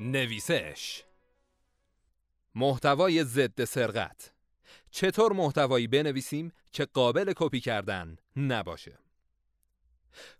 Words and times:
نویسش. 0.00 1.02
محتوای 2.54 3.24
ضد 3.24 3.64
سرقت. 3.64 4.32
چطور 4.90 5.32
محتوایی 5.32 5.86
بنویسیم 5.86 6.52
که 6.72 6.84
قابل 6.84 7.32
کپی 7.36 7.60
کردن 7.60 8.16
نباشه؟ 8.36 8.98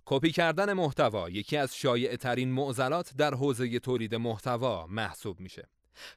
کپی 0.04 0.30
کردن 0.30 0.72
محتوا 0.72 1.30
یکی 1.30 1.56
از 1.56 1.76
شایع 1.76 2.16
ترین 2.16 2.52
معضلات 2.52 3.12
در 3.16 3.34
حوزه 3.34 3.78
تولید 3.78 4.14
محتوا 4.14 4.86
محسوب 4.86 5.40
میشه. 5.40 5.68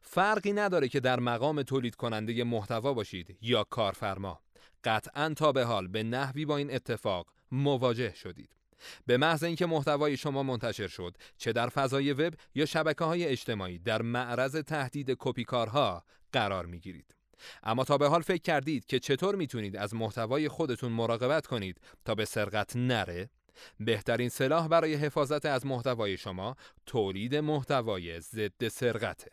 فرقی 0.01 0.53
نداره 0.53 0.87
که 0.87 0.99
در 0.99 1.19
مقام 1.19 1.63
تولید 1.63 1.95
کننده 1.95 2.43
محتوا 2.43 2.93
باشید 2.93 3.37
یا 3.41 3.63
کارفرما. 3.63 4.41
قطعا 4.83 5.33
تا 5.33 5.51
به 5.51 5.65
حال 5.65 5.87
به 5.87 6.03
نحوی 6.03 6.45
با 6.45 6.57
این 6.57 6.73
اتفاق 6.73 7.27
مواجه 7.51 8.13
شدید. 8.13 8.55
به 9.05 9.17
محض 9.17 9.43
اینکه 9.43 9.65
محتوای 9.65 10.17
شما 10.17 10.43
منتشر 10.43 10.87
شد 10.87 11.17
چه 11.37 11.51
در 11.53 11.69
فضای 11.69 12.13
وب 12.13 12.33
یا 12.55 12.65
شبکه 12.65 13.05
های 13.05 13.25
اجتماعی 13.25 13.79
در 13.79 14.01
معرض 14.01 14.55
تهدید 14.55 15.15
کپیکارها 15.19 16.03
قرار 16.31 16.65
می 16.65 16.79
گیرید. 16.79 17.15
اما 17.63 17.83
تا 17.83 17.97
به 17.97 18.07
حال 18.07 18.21
فکر 18.21 18.41
کردید 18.41 18.85
که 18.85 18.99
چطور 18.99 19.35
می‌تونید 19.35 19.77
از 19.77 19.95
محتوای 19.95 20.49
خودتون 20.49 20.91
مراقبت 20.91 21.47
کنید 21.47 21.81
تا 22.05 22.15
به 22.15 22.25
سرقت 22.25 22.75
نره؟ 22.75 23.29
بهترین 23.79 24.29
سلاح 24.29 24.67
برای 24.67 24.93
حفاظت 24.93 25.45
از 25.45 25.65
محتوای 25.65 26.17
شما 26.17 26.55
تولید 26.85 27.35
محتوای 27.35 28.19
ضد 28.19 28.67
سرقته. 28.67 29.31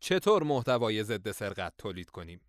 چطور 0.00 0.42
محتوای 0.42 1.04
ضد 1.04 1.30
سرقت 1.30 1.72
تولید 1.78 2.10
کنیم؟ 2.10 2.40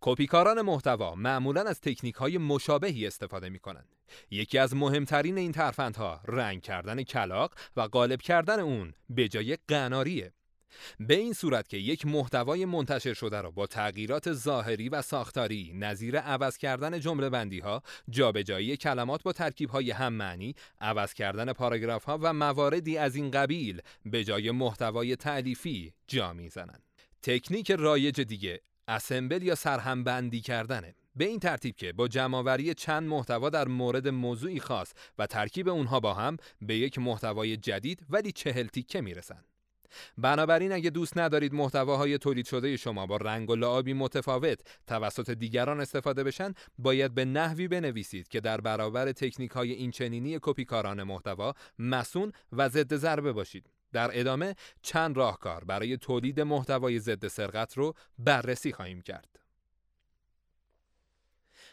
کپیکاران 0.00 0.62
محتوا 0.62 1.14
معمولا 1.14 1.62
از 1.62 1.80
تکنیک 1.80 2.14
های 2.14 2.38
مشابهی 2.38 3.06
استفاده 3.06 3.48
می 3.48 3.58
کنند. 3.58 3.94
یکی 4.30 4.58
از 4.58 4.74
مهمترین 4.74 5.38
این 5.38 5.52
ترفندها 5.52 6.20
رنگ 6.24 6.62
کردن 6.62 7.02
کلاق 7.02 7.54
و 7.76 7.88
غالب 7.88 8.22
کردن 8.22 8.60
اون 8.60 8.94
به 9.10 9.28
جای 9.28 9.58
قناریه. 9.68 10.32
به 11.00 11.14
این 11.14 11.32
صورت 11.32 11.68
که 11.68 11.76
یک 11.76 12.06
محتوای 12.06 12.64
منتشر 12.64 13.14
شده 13.14 13.40
را 13.40 13.50
با 13.50 13.66
تغییرات 13.66 14.32
ظاهری 14.32 14.88
و 14.88 15.02
ساختاری 15.02 15.72
نظیر 15.74 16.18
عوض 16.18 16.56
کردن 16.56 17.00
جمله 17.00 17.30
بندی 17.30 17.58
ها، 17.58 17.82
جابجایی 18.10 18.76
کلمات 18.76 19.22
با 19.22 19.32
ترکیب 19.32 19.70
های 19.70 19.90
هم 19.90 20.12
معنی، 20.12 20.54
عوض 20.80 21.14
کردن 21.14 21.52
پاراگراف 21.52 22.04
ها 22.04 22.18
و 22.22 22.32
مواردی 22.32 22.98
از 22.98 23.16
این 23.16 23.30
قبیل 23.30 23.82
به 24.04 24.24
جای 24.24 24.50
محتوای 24.50 25.16
تعلیفی 25.16 25.92
جا 26.06 26.32
می‌زنند. 26.32 26.82
تکنیک 27.22 27.70
رایج 27.70 28.20
دیگه 28.20 28.60
اسمبل 28.88 29.42
یا 29.42 29.54
سرهمبندی 29.54 30.40
کردنه. 30.40 30.94
به 31.16 31.24
این 31.24 31.40
ترتیب 31.40 31.76
که 31.76 31.92
با 31.92 32.08
جمعآوری 32.08 32.74
چند 32.74 33.08
محتوا 33.08 33.50
در 33.50 33.68
مورد 33.68 34.08
موضوعی 34.08 34.60
خاص 34.60 34.92
و 35.18 35.26
ترکیب 35.26 35.68
اونها 35.68 36.00
با 36.00 36.14
هم 36.14 36.36
به 36.60 36.76
یک 36.76 36.98
محتوای 36.98 37.56
جدید 37.56 38.06
ولی 38.10 38.32
چهل 38.32 38.66
تیکه 38.66 39.00
می‌رسن. 39.00 39.44
بنابراین 40.18 40.72
اگه 40.72 40.90
دوست 40.90 41.18
ندارید 41.18 41.54
محتواهای 41.54 42.18
تولید 42.18 42.46
شده 42.46 42.76
شما 42.76 43.06
با 43.06 43.16
رنگ 43.16 43.50
و 43.50 43.54
لعابی 43.54 43.92
متفاوت 43.92 44.60
توسط 44.86 45.30
دیگران 45.30 45.80
استفاده 45.80 46.24
بشن 46.24 46.54
باید 46.78 47.14
به 47.14 47.24
نحوی 47.24 47.68
بنویسید 47.68 48.28
که 48.28 48.40
در 48.40 48.60
برابر 48.60 49.12
تکنیک 49.12 49.50
های 49.50 49.72
اینچنینی 49.72 50.38
کپیکاران 50.42 51.02
محتوا 51.02 51.54
مسون 51.78 52.32
و 52.52 52.68
ضد 52.68 52.96
ضربه 52.96 53.32
باشید. 53.32 53.70
در 53.94 54.20
ادامه 54.20 54.54
چند 54.82 55.16
راهکار 55.16 55.64
برای 55.64 55.96
تولید 55.96 56.40
محتوای 56.40 56.98
ضد 56.98 57.28
سرقت 57.28 57.78
رو 57.78 57.94
بررسی 58.18 58.72
خواهیم 58.72 59.00
کرد. 59.00 59.40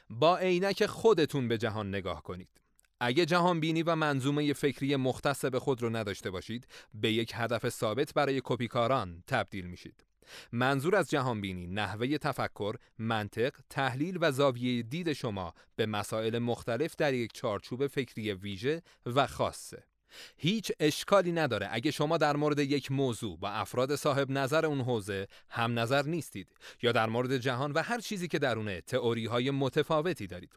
با 0.09 0.37
عینک 0.37 0.85
خودتون 0.85 1.47
به 1.47 1.57
جهان 1.57 1.89
نگاه 1.89 2.23
کنید. 2.23 2.61
اگه 2.99 3.25
جهان 3.25 3.59
بینی 3.59 3.83
و 3.83 3.95
منظومه 3.95 4.53
فکری 4.53 4.95
مختص 4.95 5.45
به 5.45 5.59
خود 5.59 5.81
رو 5.81 5.89
نداشته 5.89 6.31
باشید، 6.31 6.67
به 6.93 7.11
یک 7.11 7.31
هدف 7.35 7.69
ثابت 7.69 8.13
برای 8.13 8.41
کپیکاران 8.43 9.23
تبدیل 9.27 9.65
میشید. 9.65 10.05
منظور 10.51 10.95
از 10.95 11.09
جهان 11.09 11.41
بینی 11.41 11.67
نحوه 11.67 12.17
تفکر، 12.17 12.75
منطق، 12.99 13.55
تحلیل 13.69 14.17
و 14.21 14.31
زاویه 14.31 14.81
دید 14.81 15.13
شما 15.13 15.53
به 15.75 15.85
مسائل 15.85 16.39
مختلف 16.39 16.95
در 16.95 17.13
یک 17.13 17.33
چارچوب 17.33 17.87
فکری 17.87 18.33
ویژه 18.33 18.81
و 19.05 19.27
خاصه. 19.27 19.83
هیچ 20.37 20.71
اشکالی 20.79 21.31
نداره. 21.31 21.69
اگه 21.71 21.91
شما 21.91 22.17
در 22.17 22.35
مورد 22.35 22.59
یک 22.59 22.91
موضوع 22.91 23.37
با 23.37 23.49
افراد 23.49 23.95
صاحب 23.95 24.31
نظر 24.31 24.65
اون 24.65 24.81
حوزه 24.81 25.27
هم 25.49 25.79
نظر 25.79 26.03
نیستید 26.03 26.49
یا 26.81 26.91
در 26.91 27.09
مورد 27.09 27.37
جهان 27.37 27.71
و 27.71 27.81
هر 27.81 27.99
چیزی 27.99 28.27
که 28.27 28.39
درونه 28.39 28.81
تئوری 28.81 29.25
های 29.25 29.51
متفاوتی 29.51 30.27
دارید. 30.27 30.51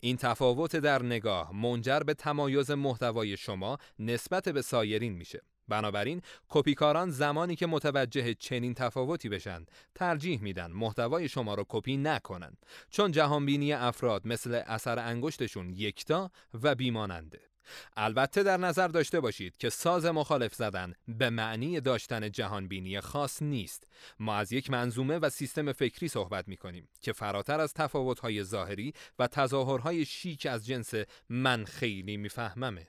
این 0.00 0.16
تفاوت 0.16 0.76
در 0.76 1.02
نگاه 1.02 1.56
منجر 1.56 2.00
به 2.00 2.14
تمایز 2.14 2.70
محتوای 2.70 3.36
شما 3.36 3.78
نسبت 3.98 4.48
به 4.48 4.62
سایرین 4.62 5.12
میشه. 5.12 5.42
بنابراین 5.68 6.22
کپیکاران 6.48 7.10
زمانی 7.10 7.56
که 7.56 7.66
متوجه 7.66 8.34
چنین 8.34 8.74
تفاوتی 8.74 9.28
بشن 9.28 9.66
ترجیح 9.94 10.42
میدن 10.42 10.70
محتوای 10.70 11.28
شما 11.28 11.54
رو 11.54 11.64
کپی 11.68 11.96
نکنن. 11.96 12.52
چون 12.90 13.12
جهانبینی 13.12 13.72
افراد 13.72 14.26
مثل 14.26 14.62
اثر 14.66 14.98
انگشتشون 14.98 15.70
یکتا 15.70 16.30
و 16.62 16.74
بیماننده. 16.74 17.47
البته 17.96 18.42
در 18.42 18.56
نظر 18.56 18.88
داشته 18.88 19.20
باشید 19.20 19.56
که 19.56 19.70
ساز 19.70 20.06
مخالف 20.06 20.54
زدن 20.54 20.94
به 21.08 21.30
معنی 21.30 21.80
داشتن 21.80 22.30
جهانبینی 22.30 23.00
خاص 23.00 23.42
نیست. 23.42 23.86
ما 24.18 24.36
از 24.36 24.52
یک 24.52 24.70
منظومه 24.70 25.18
و 25.18 25.30
سیستم 25.30 25.72
فکری 25.72 26.08
صحبت 26.08 26.48
می 26.48 26.56
کنیم 26.56 26.88
که 27.00 27.12
فراتر 27.12 27.60
از 27.60 27.74
تفاوت‌های 27.74 28.44
ظاهری 28.44 28.92
و 29.18 29.26
تظاهرهای 29.26 30.04
شیک 30.04 30.46
از 30.46 30.66
جنس 30.66 30.94
من 31.28 31.64
خیلی 31.64 32.16
میفهممه. 32.16 32.86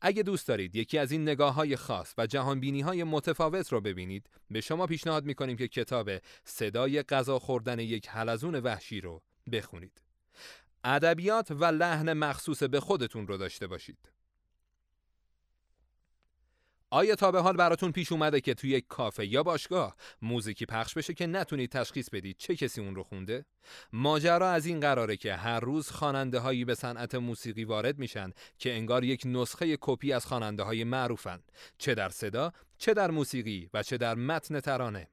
اگه 0.00 0.22
دوست 0.22 0.48
دارید 0.48 0.76
یکی 0.76 0.98
از 0.98 1.12
این 1.12 1.22
نگاه 1.22 1.54
های 1.54 1.76
خاص 1.76 2.14
و 2.18 2.26
جهانبینی 2.26 2.80
های 2.80 3.04
متفاوت 3.04 3.72
رو 3.72 3.80
ببینید 3.80 4.30
به 4.50 4.60
شما 4.60 4.86
پیشنهاد 4.86 5.24
می 5.24 5.34
کنیم 5.34 5.56
که 5.56 5.68
کتاب 5.68 6.10
صدای 6.44 7.02
غذا 7.02 7.38
خوردن 7.38 7.78
یک 7.78 8.08
حلزون 8.08 8.54
وحشی 8.54 9.00
رو 9.00 9.22
بخونید. 9.52 10.02
ادبیات 10.84 11.50
و 11.50 11.64
لحن 11.64 12.12
مخصوص 12.12 12.62
به 12.62 12.80
خودتون 12.80 13.26
رو 13.26 13.36
داشته 13.36 13.66
باشید. 13.66 13.98
آیا 16.90 17.14
تا 17.14 17.32
به 17.32 17.40
حال 17.40 17.56
براتون 17.56 17.92
پیش 17.92 18.12
اومده 18.12 18.40
که 18.40 18.54
توی 18.54 18.70
یک 18.70 18.84
کافه 18.88 19.26
یا 19.26 19.42
باشگاه 19.42 19.96
موزیکی 20.22 20.66
پخش 20.66 20.94
بشه 20.94 21.14
که 21.14 21.26
نتونید 21.26 21.70
تشخیص 21.70 22.10
بدید 22.10 22.36
چه 22.36 22.56
کسی 22.56 22.80
اون 22.80 22.94
رو 22.94 23.02
خونده؟ 23.02 23.44
ماجرا 23.92 24.50
از 24.50 24.66
این 24.66 24.80
قراره 24.80 25.16
که 25.16 25.34
هر 25.34 25.60
روز 25.60 25.90
خواننده 25.90 26.38
هایی 26.38 26.64
به 26.64 26.74
صنعت 26.74 27.14
موسیقی 27.14 27.64
وارد 27.64 27.98
میشن 27.98 28.30
که 28.58 28.72
انگار 28.74 29.04
یک 29.04 29.22
نسخه 29.24 29.78
کپی 29.80 30.12
از 30.12 30.26
خواننده 30.26 30.62
های 30.62 30.84
معروفن 30.84 31.40
چه 31.78 31.94
در 31.94 32.08
صدا، 32.08 32.52
چه 32.78 32.94
در 32.94 33.10
موسیقی 33.10 33.70
و 33.74 33.82
چه 33.82 33.96
در 33.96 34.14
متن 34.14 34.60
ترانه. 34.60 35.08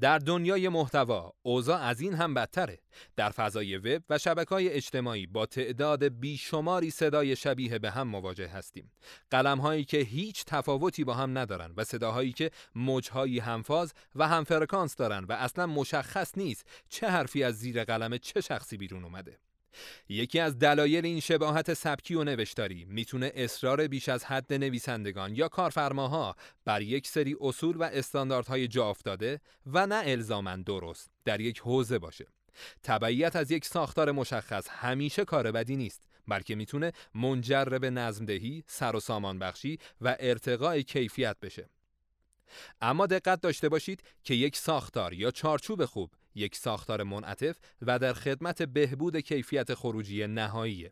در 0.00 0.18
دنیای 0.18 0.68
محتوا 0.68 1.32
اوضاع 1.42 1.80
از 1.80 2.00
این 2.00 2.14
هم 2.14 2.34
بدتره. 2.34 2.78
در 3.16 3.30
فضای 3.30 3.76
وب 3.76 4.02
و 4.10 4.18
شبکه 4.18 4.54
های 4.54 4.68
اجتماعی 4.68 5.26
با 5.26 5.46
تعداد 5.46 6.04
بیشماری 6.04 6.90
صدای 6.90 7.36
شبیه 7.36 7.78
به 7.78 7.90
هم 7.90 8.08
مواجه 8.08 8.48
هستیم. 8.48 8.92
قلم 9.30 9.58
هایی 9.58 9.84
که 9.84 9.98
هیچ 9.98 10.44
تفاوتی 10.44 11.04
با 11.04 11.14
هم 11.14 11.38
ندارن 11.38 11.74
و 11.76 11.84
صداهایی 11.84 12.32
که 12.32 12.50
موجهایی 12.74 13.38
همفاز 13.38 13.94
و 14.14 14.28
همفرکانس 14.28 14.96
دارن 14.96 15.24
و 15.24 15.32
اصلا 15.32 15.66
مشخص 15.66 16.38
نیست 16.38 16.66
چه 16.88 17.08
حرفی 17.08 17.44
از 17.44 17.54
زیر 17.54 17.84
قلم 17.84 18.18
چه 18.18 18.40
شخصی 18.40 18.76
بیرون 18.76 19.04
اومده. 19.04 19.38
یکی 20.08 20.40
از 20.40 20.58
دلایل 20.58 21.04
این 21.04 21.20
شباهت 21.20 21.74
سبکی 21.74 22.14
و 22.14 22.24
نوشتاری 22.24 22.84
می‌تونه 22.84 23.32
اصرار 23.34 23.86
بیش 23.86 24.08
از 24.08 24.24
حد 24.24 24.52
نویسندگان 24.52 25.34
یا 25.34 25.48
کارفرماها 25.48 26.36
بر 26.64 26.82
یک 26.82 27.06
سری 27.06 27.36
اصول 27.40 27.76
و 27.76 27.82
استانداردهای 27.82 28.68
جا 28.68 28.90
افتاده 28.90 29.40
و 29.66 29.86
نه 29.86 30.02
الزامن 30.06 30.62
درست 30.62 31.10
در 31.24 31.40
یک 31.40 31.58
حوزه 31.58 31.98
باشه. 31.98 32.26
تبعیت 32.82 33.36
از 33.36 33.50
یک 33.50 33.64
ساختار 33.64 34.12
مشخص 34.12 34.68
همیشه 34.68 35.24
کار 35.24 35.52
بدی 35.52 35.76
نیست 35.76 36.08
بلکه 36.28 36.54
می‌تونه 36.54 36.92
منجر 37.14 37.64
به 37.64 37.90
نظمدهی، 37.90 38.64
سر 38.66 38.96
و 38.96 39.00
سامان 39.00 39.38
بخشی 39.38 39.78
و 40.00 40.16
ارتقاء 40.20 40.80
کیفیت 40.80 41.36
بشه. 41.42 41.68
اما 42.80 43.06
دقت 43.06 43.40
داشته 43.40 43.68
باشید 43.68 44.02
که 44.24 44.34
یک 44.34 44.56
ساختار 44.56 45.12
یا 45.12 45.30
چارچوب 45.30 45.84
خوب 45.84 46.10
یک 46.34 46.56
ساختار 46.56 47.02
منعطف 47.02 47.56
و 47.82 47.98
در 47.98 48.12
خدمت 48.12 48.62
بهبود 48.62 49.16
کیفیت 49.16 49.74
خروجی 49.74 50.26
نهایی. 50.26 50.90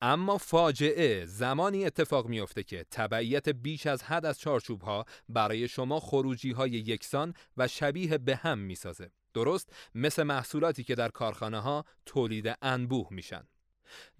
اما 0.00 0.38
فاجعه 0.38 1.26
زمانی 1.26 1.84
اتفاق 1.84 2.26
میافته 2.26 2.62
که 2.62 2.86
تبعیت 2.90 3.48
بیش 3.48 3.86
از 3.86 4.02
حد 4.02 4.26
از 4.26 4.38
چارچوب 4.38 4.82
ها 4.82 5.04
برای 5.28 5.68
شما 5.68 6.00
خروجی 6.00 6.52
های 6.52 6.70
یکسان 6.70 7.34
و 7.56 7.68
شبیه 7.68 8.18
به 8.18 8.36
هم 8.36 8.58
می‌سازه. 8.58 9.10
درست 9.34 9.72
مثل 9.94 10.22
محصولاتی 10.22 10.84
که 10.84 10.94
در 10.94 11.08
کارخانه 11.08 11.60
ها 11.60 11.84
تولید 12.06 12.54
انبوه 12.62 13.08
میشن. 13.10 13.44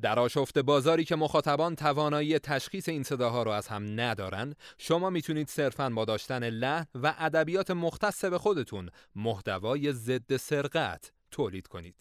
در 0.00 0.19
آشفت 0.19 0.59
بازاری 0.59 1.05
که 1.05 1.17
مخاطبان 1.17 1.76
توانایی 1.76 2.38
تشخیص 2.38 2.88
این 2.88 3.03
صداها 3.03 3.43
رو 3.43 3.50
از 3.50 3.69
هم 3.69 4.00
ندارن 4.00 4.55
شما 4.79 5.11
می‌تونید 5.11 5.49
صرفا 5.49 5.91
با 5.91 6.05
داشتن 6.05 6.44
لحن 6.44 6.87
و 6.94 7.15
ادبیات 7.19 7.70
مختص 7.70 8.25
به 8.25 8.38
خودتون 8.38 8.91
محتوای 9.15 9.93
ضد 9.93 10.37
سرقت 10.37 11.12
تولید 11.31 11.67
کنید. 11.67 11.94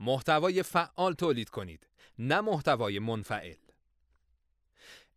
محتوای 0.00 0.62
فعال 0.62 1.12
تولید 1.12 1.50
کنید 1.50 1.86
نه 2.18 2.40
محتوای 2.40 2.98
منفعل. 2.98 3.56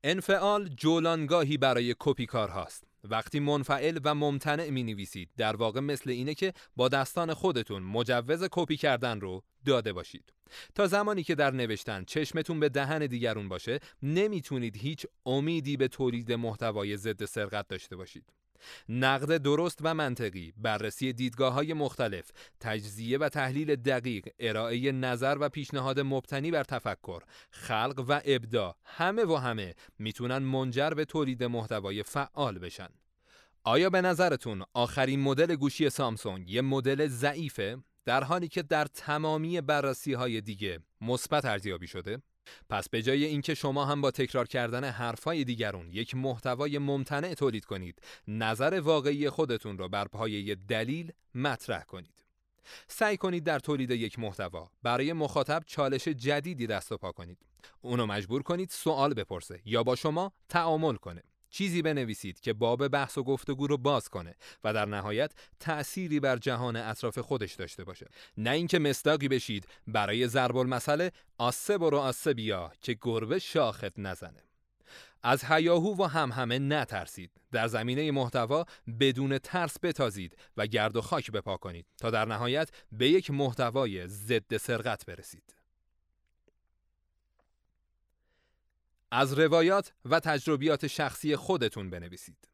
انفعال 0.04 0.68
جولانگاهی 0.68 1.58
برای 1.58 1.96
کپی 2.00 2.26
هاست. 2.26 2.84
وقتی 3.04 3.40
منفعل 3.40 4.00
و 4.04 4.16
ممتنع 4.16 4.70
می 4.70 4.84
نویسید 4.84 5.30
در 5.38 5.56
واقع 5.56 5.80
مثل 5.80 6.10
اینه 6.10 6.34
که 6.34 6.54
با 6.76 6.88
دستان 6.88 7.34
خودتون 7.34 7.84
مجوز 7.84 8.48
کپی 8.52 8.78
کردن 8.78 9.22
رو 9.22 9.44
داده 9.66 9.94
باشید. 9.94 10.34
تا 10.76 10.88
زمانی 10.88 11.24
که 11.24 11.36
در 11.36 11.52
نوشتن 11.52 12.04
چشمتون 12.04 12.60
به 12.60 12.70
دهن 12.70 13.06
دیگرون 13.06 13.50
باشه 13.50 13.80
نمی‌تونید 14.04 14.78
هیچ 14.78 15.06
امیدی 15.26 15.78
به 15.78 15.88
تولید 15.88 16.32
محتوای 16.32 16.98
ضد 16.98 17.26
سرقت 17.26 17.68
داشته 17.68 17.96
باشید 17.96 18.34
نقد 18.90 19.38
درست 19.38 19.80
و 19.82 19.94
منطقی، 19.94 20.54
بررسی 20.58 21.14
دیدگاه 21.14 21.54
های 21.54 21.74
مختلف، 21.74 22.32
تجزیه 22.60 23.18
و 23.18 23.30
تحلیل 23.30 23.76
دقیق، 23.76 24.28
ارائه 24.40 24.92
نظر 24.92 25.38
و 25.40 25.50
پیشنهاد 25.50 26.00
مبتنی 26.00 26.52
بر 26.52 26.64
تفکر، 26.64 27.22
خلق 27.52 28.06
و 28.08 28.22
ابداع 28.26 28.76
همه 28.86 29.26
و 29.26 29.36
همه 29.36 29.76
می‌تونن 30.00 30.38
منجر 30.38 30.90
به 30.90 31.06
تولید 31.06 31.44
محتوای 31.44 32.04
فعال 32.04 32.60
بشن. 32.60 32.90
آیا 33.64 33.90
به 33.90 34.02
نظرتون 34.02 34.64
آخرین 34.74 35.20
مدل 35.20 35.56
گوشی 35.56 35.90
سامسونگ 35.90 36.50
یه 36.50 36.62
مدل 36.62 37.08
ضعیفه 37.08 37.78
در 38.10 38.24
حالی 38.24 38.48
که 38.48 38.62
در 38.62 38.86
تمامی 38.86 39.62
بررسی 39.62 40.14
های 40.14 40.42
دیگه 40.42 40.80
مثبت 41.02 41.46
ارزیابی 41.46 41.88
شده؟ 41.88 42.22
پس 42.70 42.90
به 42.90 43.02
جای 43.02 43.26
اینکه 43.26 43.54
شما 43.54 43.86
هم 43.86 44.02
با 44.02 44.12
تکرار 44.12 44.48
کردن 44.48 44.84
حرفای 44.84 45.44
دیگرون 45.44 45.92
یک 45.92 46.16
محتوای 46.16 46.78
ممتنع 46.78 47.34
تولید 47.34 47.66
کنید 47.66 48.02
نظر 48.28 48.82
واقعی 48.84 49.30
خودتون 49.30 49.78
را 49.78 49.88
بر 49.88 50.06
پایه 50.08 50.56
دلیل 50.56 51.12
مطرح 51.36 51.84
کنید 51.84 52.26
سعی 52.88 53.18
کنید 53.18 53.44
در 53.44 53.60
تولید 53.60 53.92
یک 53.92 54.20
محتوا 54.20 54.72
برای 54.84 55.14
مخاطب 55.14 55.64
چالش 55.66 56.08
جدیدی 56.08 56.68
دست 56.68 56.92
و 56.92 56.98
پا 56.98 57.12
کنید 57.12 57.38
اونو 57.82 58.06
مجبور 58.06 58.44
کنید 58.44 58.70
سوال 58.70 59.14
بپرسه 59.14 59.62
یا 59.66 59.84
با 59.84 59.96
شما 59.96 60.32
تعامل 60.50 60.96
کنه 60.96 61.24
چیزی 61.50 61.82
بنویسید 61.82 62.40
که 62.40 62.54
باب 62.54 62.88
بحث 62.88 63.18
و 63.18 63.24
گفتگو 63.24 63.68
رو 63.68 63.78
باز 63.78 64.10
کنه 64.10 64.36
و 64.64 64.74
در 64.74 64.86
نهایت 64.86 65.32
تأثیری 65.60 66.20
بر 66.20 66.38
جهان 66.38 66.76
اطراف 66.76 67.20
خودش 67.20 67.54
داشته 67.54 67.84
باشه. 67.84 68.08
نه 68.38 68.50
اینکه 68.50 68.80
مستاقی 68.80 69.28
بشید 69.28 69.68
برای 69.88 70.28
ضرب 70.28 70.58
المثل 70.58 71.10
آسه 71.38 71.78
برو 71.78 71.98
آسه 71.98 72.34
بیا 72.34 72.72
که 72.82 72.98
گربه 73.02 73.40
شاخت 73.40 74.00
نزنه. 74.00 74.44
از 75.24 75.44
هیاهو 75.44 76.04
و 76.04 76.08
هم 76.08 76.32
همه 76.32 76.60
نترسید. 76.60 77.32
در 77.52 77.68
زمینه 77.68 78.12
محتوا 78.12 78.66
بدون 79.00 79.38
ترس 79.38 79.78
بتازید 79.84 80.38
و 80.58 80.68
گرد 80.68 80.96
و 80.96 81.02
خاک 81.02 81.32
بپا 81.32 81.58
کنید 81.58 81.86
تا 81.98 82.12
در 82.12 82.26
نهایت 82.26 82.70
به 82.92 83.10
یک 83.10 83.32
محتوای 83.32 84.08
ضد 84.08 84.58
سرقت 84.58 85.06
برسید. 85.06 85.59
از 89.12 89.34
روایات 89.34 89.94
و 90.06 90.20
تجربیات 90.20 90.88
شخصی 90.88 91.36
خودتون 91.36 91.90
بنویسید. 91.90 92.50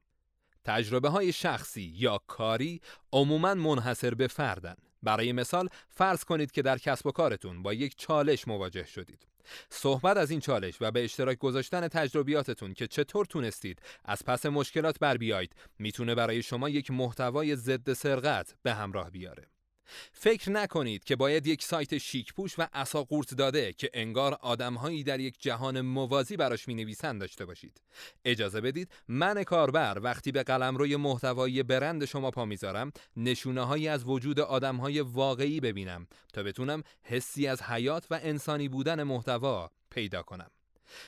تجربه 0.64 1.10
های 1.10 1.34
شخصی 1.34 1.94
یا 1.96 2.20
کاری 2.28 2.82
عموما 3.14 3.54
منحصر 3.54 4.14
به 4.14 4.28
فردن. 4.28 4.76
برای 5.04 5.32
مثال 5.32 5.70
فرض 5.90 6.24
کنید 6.24 6.52
که 6.52 6.62
در 6.62 6.78
کسب 6.78 7.08
و 7.08 7.12
کارتون 7.12 7.64
با 7.64 7.74
یک 7.74 7.98
چالش 7.98 8.48
مواجه 8.48 8.86
شدید. 8.86 9.28
صحبت 9.70 10.18
از 10.18 10.32
این 10.32 10.40
چالش 10.40 10.78
و 10.82 10.92
به 10.92 11.04
اشتراک 11.04 11.38
گذاشتن 11.38 11.88
تجربیاتتون 11.88 12.74
که 12.74 12.88
چطور 12.88 13.26
تونستید 13.26 13.82
از 14.06 14.26
پس 14.26 14.46
مشکلات 14.46 15.00
بر 15.00 15.18
بیایید 15.18 15.56
می‌تونه 15.80 16.16
برای 16.16 16.44
شما 16.44 16.70
یک 16.70 16.92
محتوای 16.92 17.56
ضد 17.56 17.94
سرقت 17.94 18.56
به 18.64 18.74
همراه 18.74 19.10
بیاره. 19.10 19.48
فکر 20.12 20.52
نکنید 20.52 21.04
که 21.04 21.16
باید 21.16 21.48
یک 21.48 21.64
سایت 21.64 21.98
شیک 21.98 22.34
پوش 22.34 22.60
و 22.60 22.68
اساقورت 22.74 23.34
داده 23.34 23.74
که 23.74 23.90
انگار 23.94 24.34
آدمهایی 24.34 25.04
در 25.04 25.20
یک 25.20 25.36
جهان 25.40 25.82
موازی 25.82 26.38
براش 26.38 26.68
می 26.68 26.76
نویسند 26.76 27.22
داشته 27.22 27.46
باشید. 27.46 27.82
اجازه 28.26 28.62
بدید 28.62 28.92
من 29.08 29.44
کاربر 29.44 30.00
وقتی 30.02 30.32
به 30.32 30.44
قلم 30.44 30.78
روی 30.78 30.96
محتوای 30.96 31.64
برند 31.64 32.06
شما 32.06 32.32
پا 32.32 32.46
می‌ذارم 32.46 32.92
نشونه 33.18 33.66
هایی 33.66 33.88
از 33.88 34.04
وجود 34.08 34.40
آدمهای 34.40 35.00
واقعی 35.00 35.60
ببینم 35.60 36.08
تا 36.34 36.44
بتونم 36.44 36.84
حسی 37.04 37.48
از 37.48 37.64
حیات 37.64 38.08
و 38.12 38.20
انسانی 38.24 38.70
بودن 38.70 39.04
محتوا 39.04 39.72
پیدا 39.90 40.24
کنم. 40.24 40.52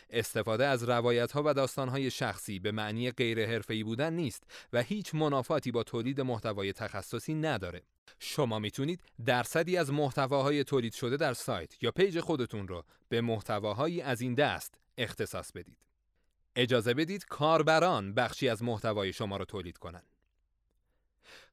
استفاده 0.10 0.66
از 0.66 0.84
روایت 0.84 1.32
ها 1.32 1.44
و 1.46 1.54
داستان 1.54 1.90
های 1.90 2.12
شخصی 2.12 2.60
به 2.60 2.72
معنی 2.72 3.12
غیر 3.12 3.84
بودن 3.84 4.14
نیست 4.14 4.44
و 4.74 4.84
هیچ 4.84 5.16
منافاتی 5.16 5.72
با 5.72 5.84
تولید 5.84 6.22
محتوای 6.22 6.74
تخصصی 6.74 7.34
نداره. 7.34 7.82
شما 8.20 8.60
می‌تونید 8.60 9.04
درصدی 9.26 9.78
از 9.78 9.92
محتواهای 9.92 10.64
تولید 10.64 10.94
شده 10.94 11.18
در 11.18 11.34
سایت 11.34 11.84
یا 11.84 11.92
پیج 11.92 12.20
خودتون 12.20 12.68
رو 12.68 12.84
به 13.10 13.22
محتواهایی 13.22 14.02
از 14.02 14.22
این 14.22 14.34
دست 14.34 14.76
اختصاص 14.98 15.52
بدید. 15.52 15.78
اجازه 16.56 16.94
بدید 16.94 17.26
کاربران 17.26 18.14
بخشی 18.14 18.50
از 18.50 18.64
محتوای 18.64 19.14
شما 19.14 19.38
رو 19.38 19.46
تولید 19.46 19.78
کنند. 19.78 20.17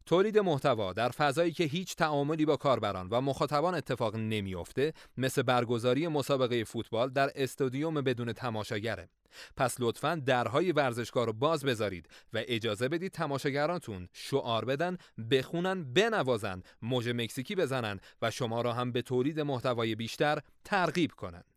تولید 0.07 0.39
محتوا 0.39 0.93
در 0.93 1.09
فضایی 1.09 1.53
که 1.53 1.65
هیچ 1.65 1.97
تعاملی 1.97 2.45
با 2.45 2.57
کاربران 2.57 3.09
و 3.09 3.21
مخاطبان 3.21 3.75
اتفاق 3.75 4.17
نمیافته 4.17 4.93
مثل 5.17 5.43
برگزاری 5.43 6.09
مسابقه 6.09 6.65
فوتبال 6.65 7.11
در 7.11 7.31
استادیوم 7.35 7.95
بدون 7.95 8.33
تماشاگره. 8.33 9.09
پس 9.57 9.77
لطفا 9.81 10.23
درهای 10.27 10.73
ورزشگاه 10.73 11.27
رو 11.27 11.33
باز 11.33 11.65
بذارید 11.65 12.09
و 12.33 12.43
اجازه 12.47 12.89
بدید 12.89 13.13
تماشاگرانتون 13.13 14.09
شعار 14.13 14.65
بدن 14.65 14.99
بخونن 15.31 15.93
بنوازن 15.93 16.63
موج 16.83 17.09
مکزیکی 17.09 17.55
بزنن 17.55 18.01
و 18.23 18.31
شما 18.31 18.61
را 18.63 18.73
هم 18.73 18.93
به 18.93 19.03
تولید 19.03 19.41
محتوای 19.41 19.95
بیشتر 19.95 20.39
ترغیب 20.65 21.13
کنند 21.13 21.54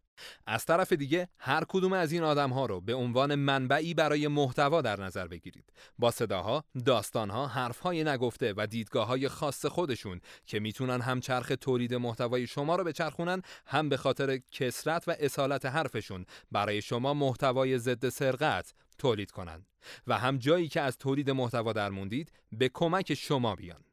از 0.48 0.66
طرف 0.66 0.94
دیگه 0.94 1.28
هر 1.40 1.64
کدوم 1.68 1.94
از 1.94 2.12
این 2.12 2.24
آدم 2.24 2.50
ها 2.50 2.66
رو 2.66 2.82
به 2.82 2.94
عنوان 2.94 3.36
منبعی 3.36 3.94
برای 3.94 4.28
محتوا 4.28 4.82
در 4.82 5.02
نظر 5.02 5.28
بگیرید. 5.28 5.74
با 6.00 6.12
صداها، 6.12 6.64
داستانها، 6.86 7.48
حرفهای 7.48 8.04
نگفته 8.04 8.54
و 8.58 8.68
دیدگاه 8.68 9.08
های 9.08 9.28
خاص 9.28 9.66
خودشون 9.66 10.22
که 10.46 10.60
می‌تونن 10.60 11.02
هم 11.02 11.20
چرخ 11.20 11.52
تولید 11.62 11.94
محتوای 11.94 12.48
شما 12.48 12.76
رو 12.76 12.84
بچرخونن 12.84 13.42
هم 13.66 13.90
به 13.90 13.98
خاطر 13.98 14.40
کسرت 14.52 15.08
و 15.08 15.16
اصالت 15.20 15.66
حرفشون 15.66 16.26
برای 16.52 16.82
شما 16.82 17.14
محتوای 17.14 17.80
ضد 17.80 18.10
سرقت 18.10 18.74
تولید 18.98 19.32
کنند 19.32 19.68
و 20.08 20.18
هم 20.18 20.38
جایی 20.38 20.68
که 20.68 20.82
از 20.82 20.98
تولید 20.98 21.30
محتوا 21.30 21.74
در 21.74 21.90
موندید 21.90 22.32
به 22.52 22.70
کمک 22.74 23.14
شما 23.14 23.56
بیان. 23.56 23.87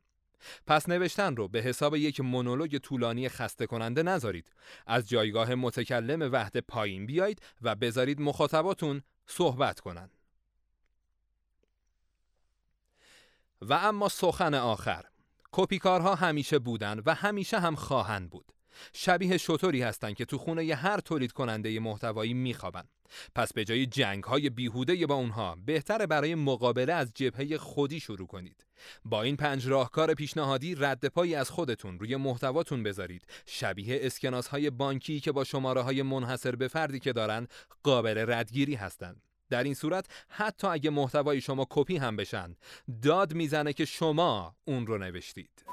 پس 0.67 0.89
نوشتن 0.89 1.37
رو 1.37 1.49
به 1.49 1.61
حساب 1.61 1.97
یک 1.97 2.21
مونولوگ 2.21 2.79
طولانی 2.79 3.29
خسته 3.29 3.67
کننده 3.67 4.03
نذارید. 4.03 4.53
از 4.87 5.09
جایگاه 5.09 5.55
متکلم 5.55 6.33
وحده 6.33 6.61
پایین 6.61 7.07
بیایید 7.07 7.43
و 7.63 7.75
بذارید 7.75 8.21
مخاطباتون 8.21 9.03
صحبت 9.27 9.81
کنند. 9.81 10.11
و 13.63 13.73
اما 13.73 14.09
سخن 14.09 14.55
آخر 14.55 15.05
کپیکارها 15.53 16.15
همیشه 16.15 16.59
بودن 16.59 17.03
و 17.07 17.15
همیشه 17.15 17.61
هم 17.61 17.75
خواهند 17.75 18.31
بود 18.31 18.54
شبیه 18.93 19.39
شطوری 19.39 19.83
هستند 19.83 20.15
که 20.15 20.25
تو 20.25 20.39
خونه 20.39 20.65
ی 20.65 20.73
هر 20.73 21.01
تولید 21.01 21.33
کننده 21.33 21.81
محتوایی 21.81 22.35
میخوابن. 22.35 22.85
پس 23.35 23.53
به 23.53 23.65
جای 23.65 23.87
جنگ 23.87 24.25
های 24.25 24.51
بیهوده 24.51 25.07
با 25.07 25.15
اونها 25.15 25.57
بهتره 25.67 26.07
برای 26.07 26.35
مقابله 26.35 26.93
از 26.93 27.13
جبهه 27.15 27.59
خودی 27.59 28.01
شروع 28.01 28.27
کنید. 28.27 28.67
با 29.05 29.23
این 29.23 29.37
پنج 29.37 29.69
راهکار 29.69 30.15
پیشنهادی 30.15 30.75
رد 30.75 31.07
پایی 31.07 31.35
از 31.35 31.51
خودتون 31.51 31.99
روی 31.99 32.17
محتواتون 32.17 32.83
بذارید. 32.83 33.27
شبیه 33.47 33.99
اسکناس 34.03 34.49
های 34.49 34.71
بانکی 34.71 35.21
که 35.21 35.33
با 35.33 35.45
شماره 35.45 35.81
های 35.81 36.03
منحصر 36.03 36.57
به 36.57 36.69
فردی 36.69 37.01
که 37.01 37.13
دارن 37.13 37.47
قابل 37.83 38.25
ردگیری 38.29 38.75
هستند. 38.75 39.23
در 39.51 39.65
این 39.65 39.75
صورت 39.75 40.07
حتی 40.29 40.67
اگه 40.67 40.91
محتوای 40.91 41.41
شما 41.41 41.67
کپی 41.71 41.97
هم 41.97 42.17
بشن 42.17 42.57
داد 43.03 43.35
می‌زنه 43.35 43.73
که 43.73 43.85
شما 43.85 44.57
اون 44.65 44.87
رو 44.87 44.99
نوشتید. 44.99 45.65